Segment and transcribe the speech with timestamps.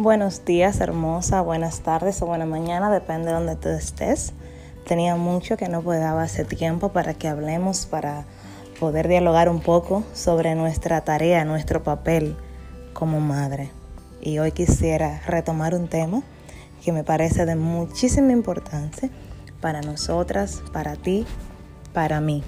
[0.00, 4.32] Buenos días, hermosa, buenas tardes o buena mañana, depende de donde tú estés.
[4.86, 8.24] Tenía mucho que no podía hace tiempo para que hablemos, para
[8.78, 12.36] poder dialogar un poco sobre nuestra tarea, nuestro papel
[12.92, 13.70] como madre.
[14.20, 16.22] Y hoy quisiera retomar un tema
[16.84, 19.10] que me parece de muchísima importancia
[19.60, 21.26] para nosotras, para ti,
[21.92, 22.44] para mí.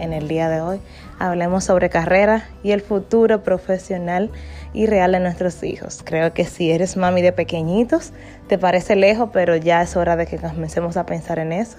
[0.00, 0.80] En el día de hoy
[1.18, 4.30] hablemos sobre carrera y el futuro profesional
[4.72, 6.00] y real de nuestros hijos.
[6.02, 8.12] Creo que si eres mami de pequeñitos,
[8.48, 11.76] te parece lejos, pero ya es hora de que comencemos a pensar en eso.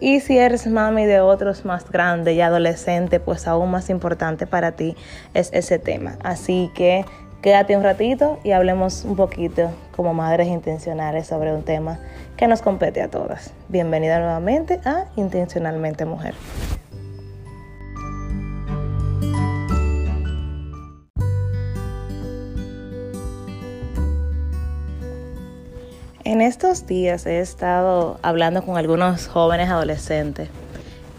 [0.00, 4.72] Y si eres mami de otros más grandes y adolescentes, pues aún más importante para
[4.72, 4.96] ti
[5.34, 6.16] es ese tema.
[6.22, 7.04] Así que
[7.42, 11.98] quédate un ratito y hablemos un poquito como madres intencionales sobre un tema
[12.38, 13.52] que nos compete a todas.
[13.68, 16.34] Bienvenida nuevamente a Intencionalmente Mujer.
[26.38, 30.48] En estos días he estado hablando con algunos jóvenes adolescentes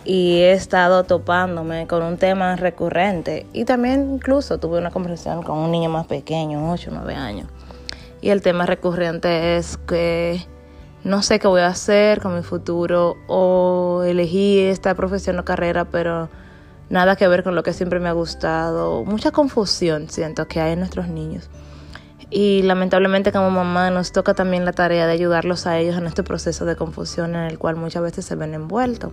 [0.06, 5.58] y he estado topándome con un tema recurrente y también incluso tuve una conversación con
[5.58, 7.50] un niño más pequeño, 8 o 9 años.
[8.22, 10.40] Y el tema recurrente es que
[11.04, 15.84] no sé qué voy a hacer con mi futuro o elegí esta profesión o carrera,
[15.84, 16.30] pero
[16.90, 19.04] nada que ver con lo que siempre me ha gustado.
[19.04, 21.50] Mucha confusión siento que hay en nuestros niños.
[22.32, 26.24] Y lamentablemente como mamá nos toca también la tarea de ayudarlos a ellos en este
[26.24, 29.12] proceso de confusión en el cual muchas veces se ven envueltos.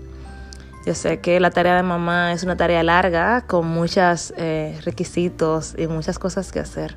[0.84, 5.74] Yo sé que la tarea de mamá es una tarea larga, con muchos eh, requisitos
[5.76, 6.94] y muchas cosas que hacer.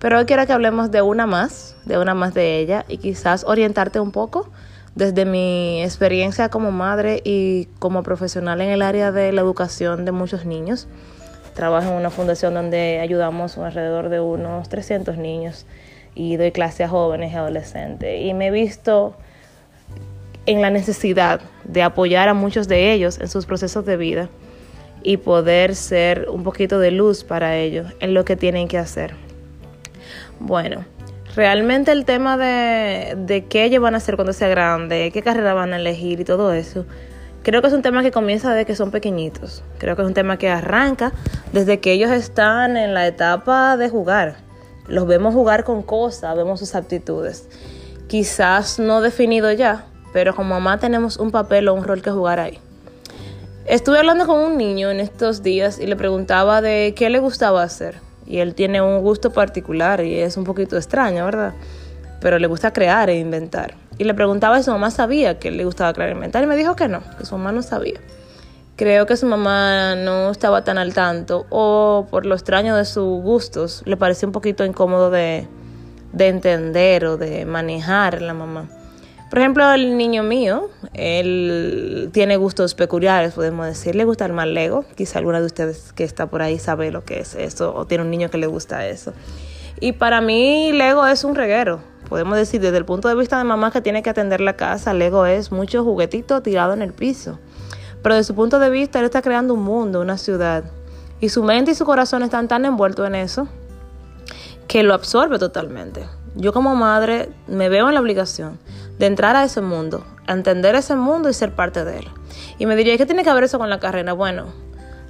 [0.00, 3.44] Pero hoy quiero que hablemos de una más, de una más de ella y quizás
[3.44, 4.50] orientarte un poco
[4.94, 10.12] desde mi experiencia como madre y como profesional en el área de la educación de
[10.12, 10.88] muchos niños
[11.54, 15.66] Trabajo en una fundación donde ayudamos alrededor de unos 300 niños
[16.14, 18.24] y doy clase a jóvenes y adolescentes.
[18.24, 19.16] Y me he visto
[20.46, 24.28] en la necesidad de apoyar a muchos de ellos en sus procesos de vida
[25.02, 29.14] y poder ser un poquito de luz para ellos en lo que tienen que hacer.
[30.38, 30.84] Bueno,
[31.34, 35.54] realmente el tema de, de qué ellos van a hacer cuando sea grande, qué carrera
[35.54, 36.84] van a elegir y todo eso,
[37.42, 39.62] Creo que es un tema que comienza desde que son pequeñitos.
[39.78, 41.12] Creo que es un tema que arranca
[41.52, 44.36] desde que ellos están en la etapa de jugar.
[44.88, 47.48] Los vemos jugar con cosas, vemos sus aptitudes.
[48.08, 52.40] Quizás no definido ya, pero como mamá tenemos un papel o un rol que jugar
[52.40, 52.58] ahí.
[53.64, 57.62] Estuve hablando con un niño en estos días y le preguntaba de qué le gustaba
[57.62, 57.94] hacer.
[58.26, 61.54] Y él tiene un gusto particular y es un poquito extraño, ¿verdad?
[62.20, 63.74] Pero le gusta crear e inventar.
[64.00, 66.74] Y le preguntaba si su mamá sabía que le gustaba crear inventar y me dijo
[66.74, 68.00] que no, que su mamá no sabía.
[68.76, 73.22] Creo que su mamá no estaba tan al tanto o por lo extraño de sus
[73.22, 75.46] gustos le pareció un poquito incómodo de,
[76.14, 78.70] de entender o de manejar la mamá.
[79.28, 83.94] Por ejemplo, el niño mío, él tiene gustos peculiares, podemos decir.
[83.96, 84.86] Le gusta el mal Lego.
[84.96, 88.04] Quizá alguna de ustedes que está por ahí sabe lo que es eso o tiene
[88.04, 89.12] un niño que le gusta eso.
[89.78, 93.44] Y para mí Lego es un reguero podemos decir desde el punto de vista de
[93.44, 97.38] mamá que tiene que atender la casa, Lego es mucho juguetito tirado en el piso.
[98.02, 100.64] Pero desde su punto de vista, él está creando un mundo, una ciudad.
[101.20, 103.46] Y su mente y su corazón están tan envueltos en eso
[104.66, 106.04] que lo absorbe totalmente.
[106.34, 108.58] Yo como madre me veo en la obligación
[108.98, 112.08] de entrar a ese mundo, a entender ese mundo y ser parte de él.
[112.58, 114.14] Y me diría, ¿qué tiene que ver eso con la carrera?
[114.14, 114.46] Bueno,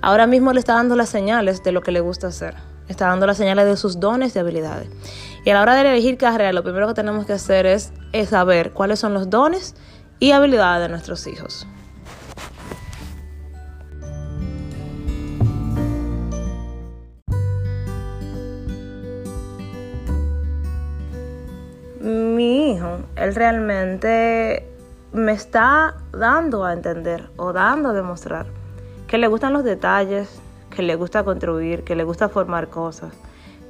[0.02, 2.56] ahora mismo le está dando las señales de lo que le gusta hacer.
[2.88, 4.88] Está dando las señales de sus dones y habilidades.
[5.42, 7.92] Y a la hora de elegir carrera, lo primero que tenemos que hacer es,
[8.28, 9.74] saber cuáles son los dones
[10.18, 11.66] y habilidades de nuestros hijos.
[22.00, 24.66] Mi hijo, él realmente
[25.12, 28.46] me está dando a entender o dando a demostrar
[29.06, 30.28] que le gustan los detalles,
[30.74, 33.12] que le gusta construir, que le gusta formar cosas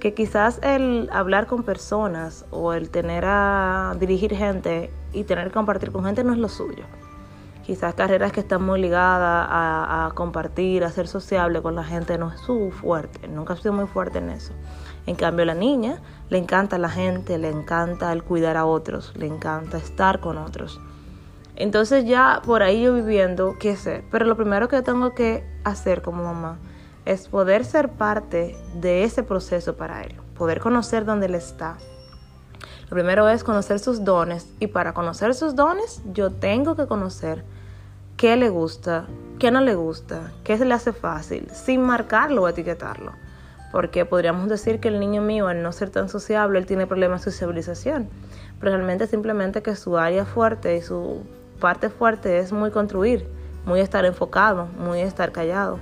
[0.01, 5.53] que quizás el hablar con personas o el tener a dirigir gente y tener que
[5.53, 6.85] compartir con gente no es lo suyo.
[7.65, 12.33] Quizás carreras que están muy ligadas a, compartir, a ser sociable con la gente no
[12.33, 14.53] es su fuerte, nunca ha sido muy fuerte en eso.
[15.07, 16.01] En cambio, la niña
[16.31, 20.81] le encanta la gente, le encanta el cuidar a otros, le encanta estar con otros.
[21.55, 26.01] Entonces ya por ahí yo viviendo, qué sé, pero lo primero que tengo que hacer
[26.03, 26.59] como mamá
[27.05, 31.77] es poder ser parte de ese proceso para él, poder conocer dónde él está.
[32.89, 37.45] Lo primero es conocer sus dones y para conocer sus dones yo tengo que conocer
[38.17, 39.07] qué le gusta,
[39.39, 43.13] qué no le gusta, qué se le hace fácil, sin marcarlo o etiquetarlo.
[43.73, 47.25] Porque podríamos decir que el niño mío, al no ser tan sociable, él tiene problemas
[47.25, 48.09] de sociabilización.
[48.59, 51.23] Pero realmente simplemente que su área fuerte y su
[51.61, 53.27] parte fuerte es muy construir,
[53.65, 55.79] muy estar enfocado, muy estar callado.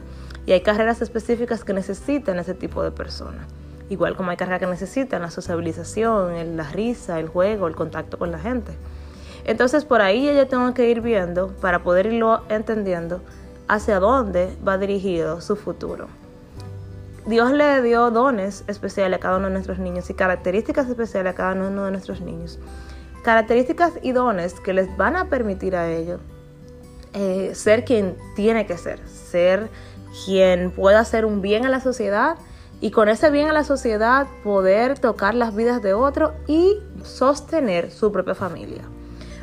[0.48, 3.46] Y hay carreras específicas que necesitan ese tipo de personas.
[3.90, 8.32] Igual como hay carreras que necesitan la sociabilización, la risa, el juego, el contacto con
[8.32, 8.72] la gente.
[9.44, 13.20] Entonces por ahí yo tengo que ir viendo para poder irlo entendiendo
[13.68, 16.08] hacia dónde va dirigido su futuro.
[17.26, 21.36] Dios le dio dones especiales a cada uno de nuestros niños y características especiales a
[21.36, 22.58] cada uno de nuestros niños.
[23.22, 26.22] Características y dones que les van a permitir a ellos
[27.12, 29.68] eh, ser quien tiene que ser, ser
[30.25, 32.37] quien pueda hacer un bien a la sociedad
[32.81, 37.91] y con ese bien a la sociedad poder tocar las vidas de otros y sostener
[37.91, 38.82] su propia familia.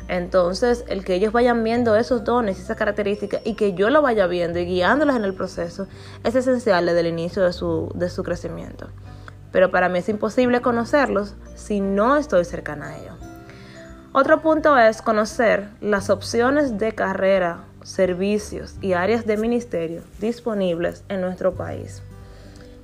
[0.08, 4.26] Entonces, el que ellos vayan viendo esos dones esas características y que yo lo vaya
[4.26, 5.88] viendo y guiándolos en el proceso
[6.22, 8.86] es esencial desde el inicio de su, de su crecimiento.
[9.50, 13.16] Pero para mí es imposible conocerlos si no estoy cercana a ellos.
[14.12, 21.20] Otro punto es conocer las opciones de carrera, servicios y áreas de ministerio disponibles en
[21.20, 22.02] nuestro país.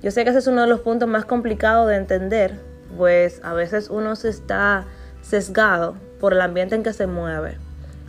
[0.01, 2.57] Yo sé que ese es uno de los puntos más complicados de entender,
[2.97, 4.85] pues a veces uno se está
[5.21, 7.57] sesgado por el ambiente en que se mueve.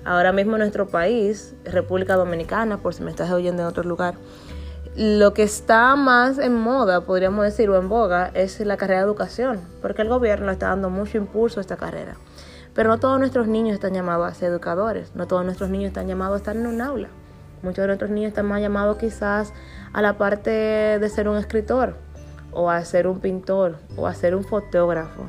[0.05, 4.15] Ahora mismo en nuestro país, República Dominicana, por si me estás oyendo en otro lugar,
[4.95, 9.07] lo que está más en moda, podríamos decir, o en boga, es la carrera de
[9.07, 12.17] educación, porque el gobierno está dando mucho impulso a esta carrera.
[12.75, 16.09] Pero no todos nuestros niños están llamados a ser educadores, no todos nuestros niños están
[16.09, 17.09] llamados a estar en un aula.
[17.63, 19.53] Muchos de nuestros niños están más llamados quizás
[19.93, 21.97] a la parte de ser un escritor,
[22.53, 25.23] o a ser un pintor, o a ser un fotógrafo,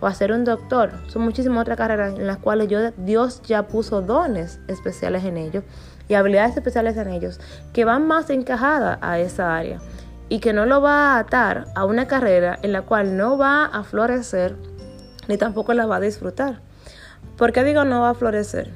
[0.00, 0.92] o a ser un doctor.
[1.06, 5.64] Son muchísimas otras carreras en las cuales Dios ya puso dones especiales en ellos
[6.08, 7.40] y habilidades especiales en ellos
[7.72, 9.78] que van más encajadas a esa área
[10.28, 13.66] y que no lo va a atar a una carrera en la cual no va
[13.66, 14.56] a florecer
[15.28, 16.67] ni tampoco la va a disfrutar.
[17.36, 18.72] ¿Por qué digo no va a florecer?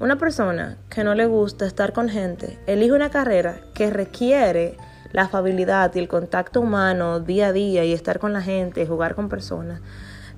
[0.00, 4.76] Una persona que no le gusta estar con gente elige una carrera que requiere
[5.12, 9.14] la afabilidad y el contacto humano día a día y estar con la gente, jugar
[9.14, 9.80] con personas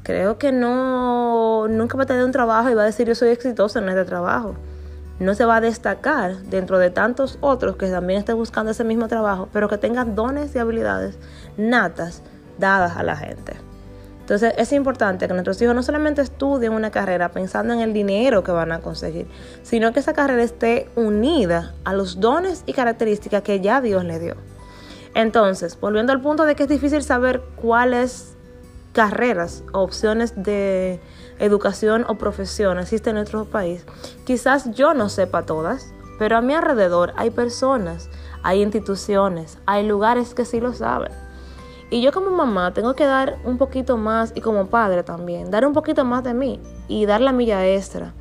[0.05, 3.31] creo que no, nunca va a tener un trabajo y va a decir yo soy
[3.31, 4.55] exitoso en este trabajo.
[5.19, 9.08] No se va a destacar dentro de tantos otros que también estén buscando ese mismo
[9.08, 11.19] trabajo, pero que tengan dones y habilidades
[11.56, 12.23] natas
[12.58, 13.55] dadas a la gente.
[14.25, 18.43] Entonces es importante que nuestros hijos no solamente estudien una carrera pensando en el dinero
[18.43, 19.26] que van a conseguir,
[19.62, 24.19] sino que esa carrera esté unida a los dones y características que ya Dios le
[24.19, 24.37] dio.
[25.12, 28.35] Entonces, volviendo al punto de que es difícil saber cuál es
[28.94, 31.00] carreras o opciones de
[31.38, 33.85] educación o profesión existen en nuestro país,
[34.25, 38.09] quizás yo no sepa todas, pero a mi alrededor hay personas,
[38.43, 41.12] hay instituciones, hay lugares que sí lo saben.
[41.91, 45.67] Y yo como mamá tengo que dar un poquito más, y como padre también, dar
[45.67, 48.13] un poquito más de mí y dar la milla extra,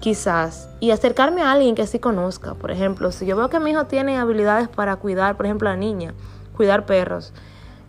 [0.00, 2.54] quizás, y acercarme a alguien que sí conozca.
[2.54, 5.72] Por ejemplo, si yo veo que mi hijo tiene habilidades para cuidar, por ejemplo, a
[5.72, 6.12] la niña,
[6.56, 7.32] cuidar perros,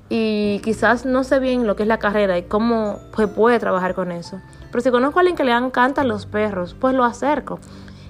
[0.10, 3.94] y quizás no sé bien lo que es la carrera y cómo se puede trabajar
[3.94, 4.40] con eso.
[4.72, 7.60] Pero si conozco a alguien que le encantan los perros, pues lo acerco.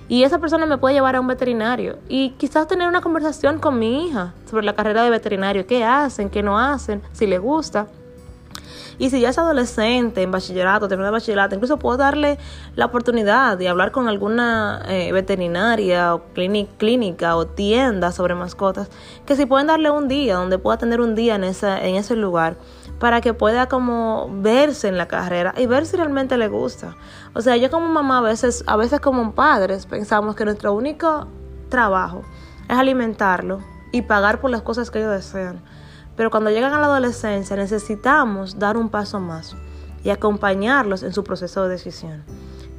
[0.10, 2.00] Y esa persona me puede llevar a un veterinario.
[2.10, 6.32] Y quizás tener una conversación con mi hija sobre la carrera de veterinario, qué hacen,
[6.32, 7.88] qué no hacen, si le gusta.
[8.98, 12.38] Y si ya es adolescente, en bachillerato, terminado de bachillerato, incluso puedo darle
[12.76, 18.90] la oportunidad de hablar con alguna eh, veterinaria o clínica o tienda sobre mascotas,
[19.26, 22.18] que si pueden darle un día, donde pueda tener un día en, esa, en ese
[22.18, 22.58] lugar,
[23.00, 26.96] para que pueda como verse en la carrera y ver si realmente le gusta.
[27.34, 31.28] O sea, yo como mamá a veces, a veces como padres pensamos que nuestro único
[31.70, 32.24] trabajo
[32.68, 35.62] es alimentarlo y pagar por las cosas que ellos desean.
[36.16, 39.56] Pero cuando llegan a la adolescencia necesitamos dar un paso más
[40.04, 42.24] y acompañarlos en su proceso de decisión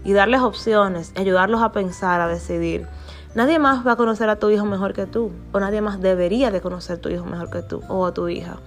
[0.05, 2.87] y darles opciones, ayudarlos a pensar, a decidir.
[3.35, 6.51] Nadie más va a conocer a tu hijo mejor que tú o nadie más debería
[6.51, 8.59] de conocer a tu hijo mejor que tú o a tu hija.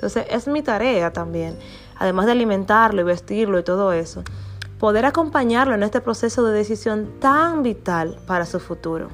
[0.00, 1.58] Entonces es mi tarea también,
[1.96, 4.22] además de alimentarlo y vestirlo y todo eso,
[4.78, 9.08] poder acompañarlo en este proceso de decisión tan vital para su futuro.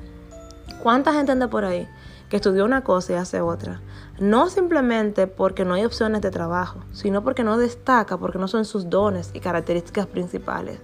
[0.83, 1.89] ¿Cuánta gente anda por ahí
[2.29, 3.81] que estudió una cosa y hace otra?
[4.19, 8.65] no simplemente porque no hay opciones de trabajo, sino porque no destaca, porque no son
[8.65, 10.79] sus dones y características principales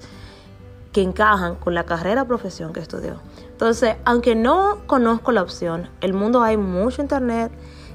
[0.92, 3.20] que encajan con la carrera o profesión que estudió.
[3.50, 7.50] Entonces, aunque no conozco la opción, el mundo hay mucho internet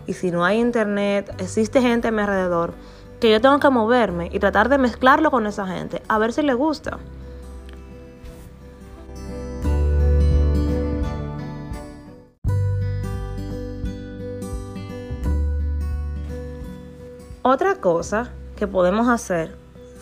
[0.07, 2.73] y si no hay internet, existe gente a mi alrededor,
[3.19, 6.41] que yo tengo que moverme y tratar de mezclarlo con esa gente, a ver si
[6.41, 6.97] le gusta.
[17.43, 19.55] Otra cosa que podemos hacer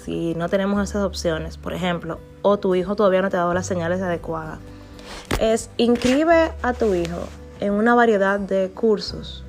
[0.03, 3.53] si no tenemos esas opciones, por ejemplo, o tu hijo todavía no te ha dado
[3.53, 4.59] las señales adecuadas,
[5.39, 7.19] es inscribe a tu hijo
[7.59, 9.44] en una variedad de cursos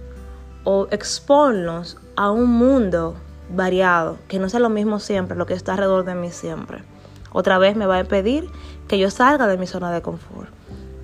[0.69, 3.15] o exponlos a un mundo
[3.55, 6.83] variado, que no sea lo mismo siempre, lo que está alrededor de mí siempre.
[7.31, 8.51] Otra vez me va a pedir
[8.89, 10.49] que yo salga de mi zona de confort.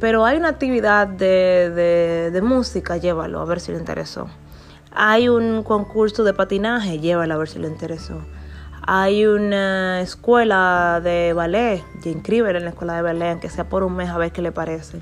[0.01, 4.27] Pero hay una actividad de, de música, llévalo a ver si le interesó.
[4.91, 8.21] Hay un concurso de patinaje, llévalo a ver si le interesó.
[8.85, 13.95] Hay una escuela de ballet, inscríbelo en la escuela de ballet, aunque sea por un
[13.95, 15.01] mes a ver qué le parece.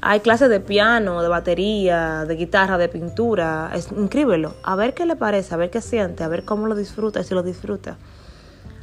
[0.00, 3.70] Hay clases de piano, de batería, de guitarra, de pintura.
[3.74, 6.76] Es, inscríbelo, a ver qué le parece, a ver qué siente, a ver cómo lo
[6.76, 7.96] disfruta y si lo disfruta.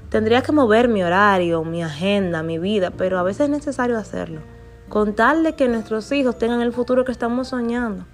[0.09, 4.41] Tendría que mover mi horario, mi agenda, mi vida, pero a veces es necesario hacerlo.
[4.89, 8.05] Con tal de que nuestros hijos tengan el futuro que estamos soñando.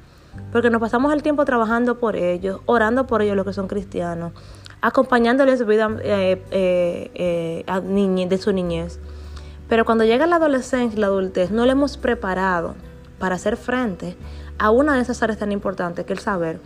[0.51, 4.31] Porque nos pasamos el tiempo trabajando por ellos, orando por ellos los que son cristianos,
[4.79, 8.99] acompañándoles su vida eh, eh, eh, de su niñez.
[9.67, 12.75] Pero cuando llega la adolescencia y la adultez, no le hemos preparado
[13.21, 14.17] para hacer frente
[14.57, 16.59] a una de esas áreas tan importantes que el saber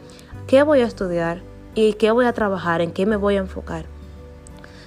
[0.47, 1.41] qué voy a estudiar
[1.75, 3.85] y qué voy a trabajar, en qué me voy a enfocar.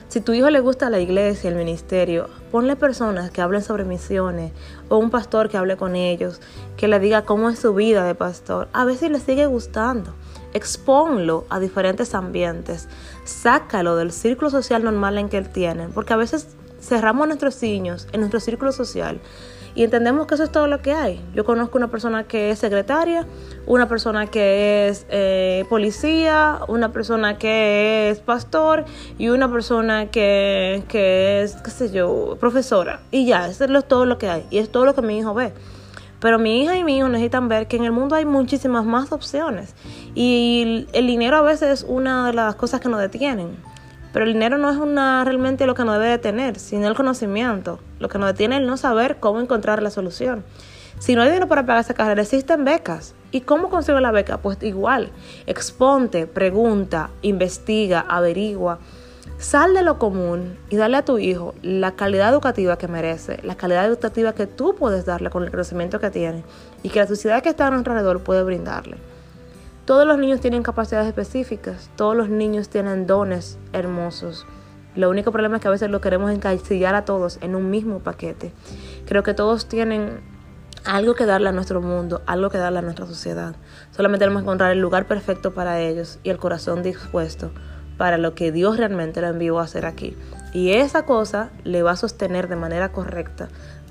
[0.09, 4.53] Si tu hijo le gusta la iglesia, el ministerio, ponle personas que hablen sobre misiones
[4.89, 6.41] o un pastor que hable con ellos,
[6.79, 8.69] que le diga cómo es su vida de pastor.
[8.73, 10.15] A si le sigue gustando.
[10.55, 12.89] Exponlo a diferentes ambientes.
[13.25, 15.89] Sácalo del círculo social normal en que él tiene.
[15.89, 16.57] Porque a veces
[16.89, 19.21] cerramos nuestros niños en nuestro círculo social
[19.75, 21.25] y entendemos que eso es todo lo que hay.
[21.35, 23.27] Yo conozco una persona que es secretaria,
[23.67, 28.87] una persona que es eh, policía, una persona que es pastor
[29.19, 33.01] y una persona que, que es, qué sé yo, profesora.
[33.13, 35.33] Y ya, eso es todo lo que hay y es todo lo que mi hijo
[35.35, 35.53] ve.
[36.19, 39.13] Pero mi hija y mi hijo necesitan ver que en el mundo hay muchísimas más
[39.13, 39.77] opciones
[40.17, 43.57] y el dinero a veces es una de las cosas que nos detienen.
[44.13, 46.95] Pero el dinero no es una, realmente lo que nos debe de tener, sino el
[46.95, 47.79] conocimiento.
[47.99, 50.45] Lo que nos detiene es el no saber cómo encontrar la solución.
[50.99, 53.15] Si no hay dinero para pagar esa carrera, existen becas.
[53.31, 54.39] ¿Y cómo consigo la beca?
[54.39, 55.11] Pues igual,
[55.47, 58.79] exponte, pregunta, investiga, averigua.
[59.39, 63.55] Sal de lo común y dale a tu hijo la calidad educativa que merece, la
[63.55, 66.43] calidad educativa que tú puedes darle con el conocimiento que tiene
[66.83, 68.97] y que la sociedad que está a nuestro alrededor puede brindarle.
[69.89, 74.45] Todos los niños tienen capacidades específicas, todos los niños tienen dones hermosos.
[74.95, 78.01] Lo único problema es que a veces lo queremos encasillar a todos en un mismo
[78.01, 78.53] paquete.
[79.07, 80.21] Creo que todos tienen
[80.85, 83.57] algo que darle a nuestro mundo, algo que darle a nuestra sociedad.
[83.91, 87.51] Solamente tenemos que encontrar el lugar perfecto para ellos y el corazón dispuesto
[87.97, 90.19] para lo que Dios realmente lo envió a hacer aquí.
[90.53, 93.49] Y esa cosa le va a sostener de manera correcta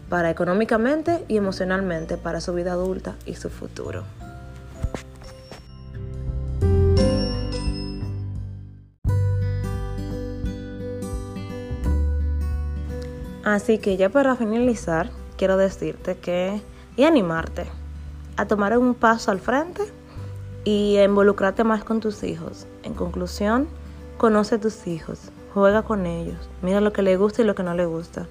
[0.10, 4.04] para económicamente y emocionalmente para su vida adulta y su futuro.
[13.48, 16.60] Así que ya para finalizar, quiero decirte que
[16.98, 17.66] y animarte
[18.36, 19.84] a tomar un paso al frente
[20.66, 22.68] y a involucrarte más con tus hijos.
[22.84, 23.70] En conclusión,
[24.18, 27.64] conoce a tus hijos, juega con ellos, mira lo que le gusta y lo que
[27.64, 28.28] no le gusta.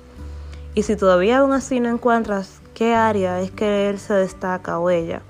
[0.75, 4.91] Y si todavía aún así no encuentras qué área es que él se destaca o
[4.91, 5.23] ella,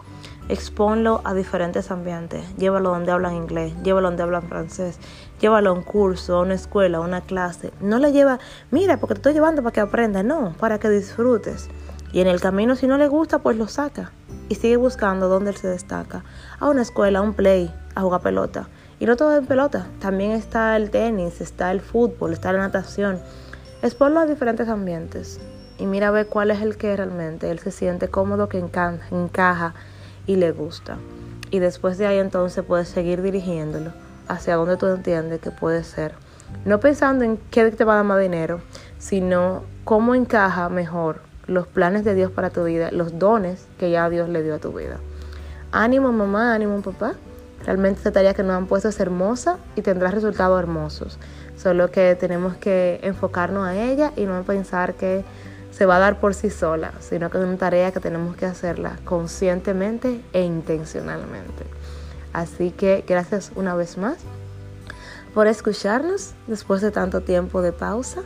[0.49, 2.45] Exponlo a diferentes ambientes.
[2.57, 4.97] Llévalo donde hablan inglés, llévalo donde hablan francés,
[5.41, 7.73] llévalo a un curso, a una escuela, a una clase.
[7.81, 8.39] No le lleva,
[8.71, 11.69] mira, porque te estoy llevando para que aprenda, no, para que disfrutes.
[12.13, 14.13] Y en el camino, si no le gusta, pues lo saca.
[14.49, 16.23] Y sigue buscando donde él se destaca.
[16.61, 18.69] A una escuela, a un play, a jugar pelota.
[19.01, 23.19] Y no todo en pelota, también está el tenis, está el fútbol, está la natación.
[23.83, 25.41] Exponlo a diferentes ambientes.
[25.77, 29.75] Y mira a ver cuál es el que realmente él se siente cómodo, que encaja
[30.27, 30.99] y le gusta.
[31.51, 33.93] Y después de ahí entonces puedes seguir dirigiéndolo
[34.29, 36.15] hacia donde tú entiendes que puede ser.
[36.65, 38.61] No pensando en qué te va a dar más dinero,
[38.99, 44.09] sino cómo encaja mejor los planes de Dios para tu vida, los dones que ya
[44.11, 44.99] Dios le dio a tu vida.
[45.73, 47.15] Ánimo mamá, ánimo papá.
[47.65, 51.19] Realmente esta tarea que nos han puesto es hermosa y tendrá resultados hermosos.
[51.57, 55.25] Solo que tenemos que enfocarnos a ella y no pensar que
[55.77, 58.47] se va a dar por sí sola, sino que es una tarea que tenemos que
[58.47, 61.65] hacerla conscientemente e intencionalmente.
[62.33, 64.17] Así que gracias una vez más
[65.35, 68.23] por escucharnos después de tanto tiempo de pausa.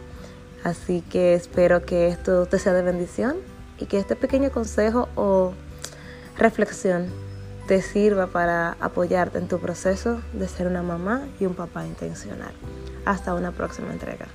[0.63, 3.37] Así que espero que esto te sea de bendición
[3.79, 5.53] y que este pequeño consejo o
[6.39, 7.09] reflexión
[7.67, 12.53] te sirva para apoyarte en tu proceso de ser una mamá y un papá intencional.
[13.05, 14.27] Hasta una próxima entrega.